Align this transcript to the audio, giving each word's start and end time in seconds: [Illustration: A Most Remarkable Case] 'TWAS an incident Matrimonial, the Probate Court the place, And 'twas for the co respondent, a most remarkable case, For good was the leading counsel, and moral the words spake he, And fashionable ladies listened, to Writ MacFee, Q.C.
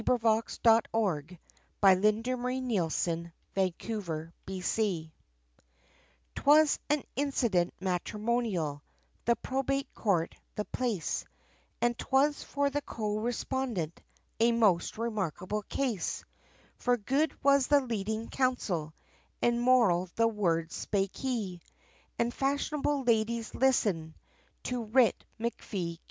[Illustration: 0.01 0.81
A 0.95 1.93
Most 1.93 2.27
Remarkable 2.27 2.89
Case] 4.47 5.09
'TWAS 6.33 6.79
an 6.89 7.03
incident 7.15 7.71
Matrimonial, 7.79 8.81
the 9.25 9.35
Probate 9.35 9.93
Court 9.93 10.33
the 10.55 10.65
place, 10.65 11.23
And 11.83 11.95
'twas 11.99 12.41
for 12.43 12.71
the 12.71 12.81
co 12.81 13.17
respondent, 13.19 14.01
a 14.39 14.51
most 14.51 14.97
remarkable 14.97 15.61
case, 15.69 16.25
For 16.77 16.97
good 16.97 17.31
was 17.43 17.67
the 17.67 17.81
leading 17.81 18.27
counsel, 18.29 18.95
and 19.39 19.61
moral 19.61 20.09
the 20.15 20.27
words 20.27 20.73
spake 20.73 21.15
he, 21.15 21.61
And 22.17 22.33
fashionable 22.33 23.03
ladies 23.03 23.53
listened, 23.53 24.15
to 24.63 24.81
Writ 24.81 25.23
MacFee, 25.39 25.99
Q.C. 25.99 25.99